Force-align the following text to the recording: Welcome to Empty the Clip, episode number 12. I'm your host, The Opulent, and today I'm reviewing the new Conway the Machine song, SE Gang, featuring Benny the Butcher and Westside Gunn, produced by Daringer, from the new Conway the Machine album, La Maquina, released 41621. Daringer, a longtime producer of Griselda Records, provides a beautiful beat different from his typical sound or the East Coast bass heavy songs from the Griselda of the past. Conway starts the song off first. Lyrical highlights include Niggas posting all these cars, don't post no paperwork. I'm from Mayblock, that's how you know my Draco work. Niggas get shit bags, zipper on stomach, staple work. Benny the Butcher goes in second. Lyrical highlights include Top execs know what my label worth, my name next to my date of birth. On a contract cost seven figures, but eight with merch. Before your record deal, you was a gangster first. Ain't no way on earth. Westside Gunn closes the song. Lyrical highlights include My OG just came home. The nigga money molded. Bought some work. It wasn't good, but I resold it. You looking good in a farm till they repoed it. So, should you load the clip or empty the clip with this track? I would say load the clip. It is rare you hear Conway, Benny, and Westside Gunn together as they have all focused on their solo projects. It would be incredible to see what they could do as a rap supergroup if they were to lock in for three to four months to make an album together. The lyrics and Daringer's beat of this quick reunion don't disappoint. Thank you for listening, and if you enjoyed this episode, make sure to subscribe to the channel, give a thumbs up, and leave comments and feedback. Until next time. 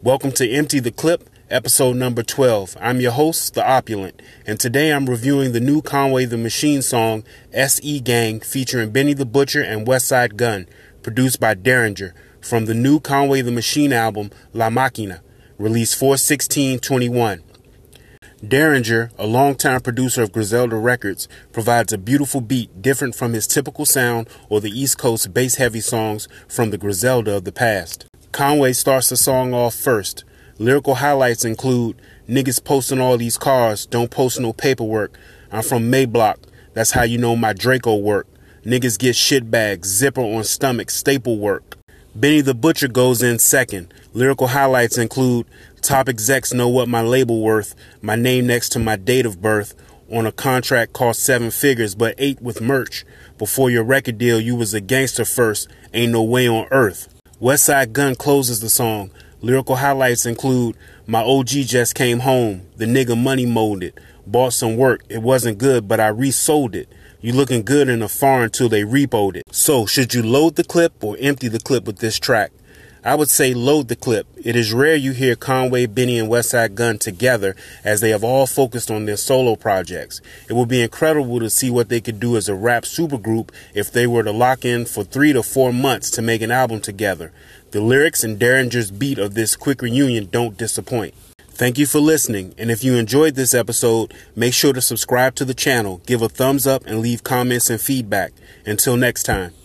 Welcome 0.00 0.30
to 0.34 0.48
Empty 0.48 0.78
the 0.78 0.92
Clip, 0.92 1.28
episode 1.50 1.96
number 1.96 2.22
12. 2.22 2.76
I'm 2.80 3.00
your 3.00 3.10
host, 3.10 3.54
The 3.54 3.68
Opulent, 3.68 4.22
and 4.46 4.60
today 4.60 4.92
I'm 4.92 5.10
reviewing 5.10 5.50
the 5.50 5.58
new 5.58 5.82
Conway 5.82 6.24
the 6.24 6.38
Machine 6.38 6.82
song, 6.82 7.24
SE 7.52 7.98
Gang, 7.98 8.38
featuring 8.38 8.92
Benny 8.92 9.12
the 9.12 9.26
Butcher 9.26 9.60
and 9.60 9.88
Westside 9.88 10.36
Gunn, 10.36 10.68
produced 11.02 11.40
by 11.40 11.56
Daringer, 11.56 12.12
from 12.40 12.66
the 12.66 12.74
new 12.74 13.00
Conway 13.00 13.42
the 13.42 13.50
Machine 13.50 13.92
album, 13.92 14.30
La 14.52 14.70
Maquina, 14.70 15.18
released 15.58 15.98
41621. 15.98 17.42
Daringer, 18.40 19.10
a 19.18 19.26
longtime 19.26 19.80
producer 19.80 20.22
of 20.22 20.30
Griselda 20.30 20.76
Records, 20.76 21.26
provides 21.52 21.92
a 21.92 21.98
beautiful 21.98 22.40
beat 22.40 22.80
different 22.80 23.16
from 23.16 23.32
his 23.32 23.48
typical 23.48 23.84
sound 23.84 24.28
or 24.48 24.60
the 24.60 24.70
East 24.70 24.96
Coast 24.96 25.34
bass 25.34 25.56
heavy 25.56 25.80
songs 25.80 26.28
from 26.46 26.70
the 26.70 26.78
Griselda 26.78 27.34
of 27.38 27.42
the 27.42 27.50
past. 27.50 28.07
Conway 28.38 28.72
starts 28.72 29.08
the 29.08 29.16
song 29.16 29.52
off 29.52 29.74
first. 29.74 30.22
Lyrical 30.60 30.94
highlights 30.94 31.44
include 31.44 32.00
Niggas 32.28 32.62
posting 32.62 33.00
all 33.00 33.16
these 33.16 33.36
cars, 33.36 33.84
don't 33.84 34.12
post 34.12 34.38
no 34.38 34.52
paperwork. 34.52 35.18
I'm 35.50 35.64
from 35.64 35.90
Mayblock, 35.90 36.36
that's 36.72 36.92
how 36.92 37.02
you 37.02 37.18
know 37.18 37.34
my 37.34 37.52
Draco 37.52 37.96
work. 37.96 38.28
Niggas 38.64 38.96
get 38.96 39.16
shit 39.16 39.50
bags, 39.50 39.88
zipper 39.88 40.20
on 40.20 40.44
stomach, 40.44 40.90
staple 40.90 41.36
work. 41.36 41.78
Benny 42.14 42.40
the 42.40 42.54
Butcher 42.54 42.86
goes 42.86 43.24
in 43.24 43.40
second. 43.40 43.92
Lyrical 44.12 44.46
highlights 44.46 44.98
include 44.98 45.48
Top 45.82 46.08
execs 46.08 46.54
know 46.54 46.68
what 46.68 46.88
my 46.88 47.02
label 47.02 47.42
worth, 47.42 47.74
my 48.02 48.14
name 48.14 48.46
next 48.46 48.68
to 48.68 48.78
my 48.78 48.94
date 48.94 49.26
of 49.26 49.42
birth. 49.42 49.74
On 50.12 50.26
a 50.26 50.30
contract 50.30 50.92
cost 50.92 51.24
seven 51.24 51.50
figures, 51.50 51.96
but 51.96 52.14
eight 52.18 52.40
with 52.40 52.60
merch. 52.60 53.04
Before 53.36 53.68
your 53.68 53.82
record 53.82 54.16
deal, 54.16 54.40
you 54.40 54.54
was 54.54 54.74
a 54.74 54.80
gangster 54.80 55.24
first. 55.24 55.68
Ain't 55.92 56.12
no 56.12 56.22
way 56.22 56.48
on 56.48 56.68
earth. 56.70 57.17
Westside 57.40 57.92
Gunn 57.92 58.16
closes 58.16 58.58
the 58.58 58.68
song. 58.68 59.12
Lyrical 59.42 59.76
highlights 59.76 60.26
include 60.26 60.76
My 61.06 61.22
OG 61.22 61.46
just 61.46 61.94
came 61.94 62.18
home. 62.18 62.62
The 62.76 62.84
nigga 62.84 63.16
money 63.16 63.46
molded. 63.46 64.00
Bought 64.26 64.54
some 64.54 64.76
work. 64.76 65.04
It 65.08 65.22
wasn't 65.22 65.58
good, 65.58 65.86
but 65.86 66.00
I 66.00 66.08
resold 66.08 66.74
it. 66.74 66.88
You 67.20 67.32
looking 67.32 67.62
good 67.62 67.88
in 67.88 68.02
a 68.02 68.08
farm 68.08 68.50
till 68.50 68.68
they 68.68 68.82
repoed 68.82 69.36
it. 69.36 69.44
So, 69.52 69.86
should 69.86 70.14
you 70.14 70.22
load 70.24 70.56
the 70.56 70.64
clip 70.64 71.04
or 71.04 71.16
empty 71.20 71.46
the 71.46 71.60
clip 71.60 71.84
with 71.84 71.98
this 71.98 72.18
track? 72.18 72.50
I 73.04 73.14
would 73.14 73.28
say 73.28 73.54
load 73.54 73.88
the 73.88 73.96
clip. 73.96 74.26
It 74.44 74.56
is 74.56 74.72
rare 74.72 74.96
you 74.96 75.12
hear 75.12 75.36
Conway, 75.36 75.86
Benny, 75.86 76.18
and 76.18 76.28
Westside 76.28 76.74
Gunn 76.74 76.98
together 76.98 77.54
as 77.84 78.00
they 78.00 78.10
have 78.10 78.24
all 78.24 78.46
focused 78.46 78.90
on 78.90 79.06
their 79.06 79.16
solo 79.16 79.56
projects. 79.56 80.20
It 80.48 80.54
would 80.54 80.68
be 80.68 80.82
incredible 80.82 81.38
to 81.40 81.50
see 81.50 81.70
what 81.70 81.88
they 81.88 82.00
could 82.00 82.20
do 82.20 82.36
as 82.36 82.48
a 82.48 82.54
rap 82.54 82.84
supergroup 82.84 83.50
if 83.74 83.92
they 83.92 84.06
were 84.06 84.22
to 84.22 84.32
lock 84.32 84.64
in 84.64 84.84
for 84.84 85.04
three 85.04 85.32
to 85.32 85.42
four 85.42 85.72
months 85.72 86.10
to 86.12 86.22
make 86.22 86.42
an 86.42 86.50
album 86.50 86.80
together. 86.80 87.32
The 87.70 87.80
lyrics 87.80 88.24
and 88.24 88.38
Daringer's 88.38 88.90
beat 88.90 89.18
of 89.18 89.34
this 89.34 89.54
quick 89.54 89.82
reunion 89.82 90.28
don't 90.30 90.56
disappoint. 90.56 91.14
Thank 91.50 91.76
you 91.76 91.86
for 91.86 91.98
listening, 91.98 92.54
and 92.56 92.70
if 92.70 92.84
you 92.84 92.94
enjoyed 92.94 93.34
this 93.34 93.52
episode, 93.52 94.14
make 94.36 94.54
sure 94.54 94.72
to 94.72 94.80
subscribe 94.80 95.34
to 95.34 95.44
the 95.44 95.54
channel, 95.54 96.00
give 96.06 96.22
a 96.22 96.28
thumbs 96.28 96.68
up, 96.68 96.86
and 96.86 97.00
leave 97.00 97.24
comments 97.24 97.68
and 97.68 97.80
feedback. 97.80 98.32
Until 98.64 98.96
next 98.96 99.24
time. 99.24 99.58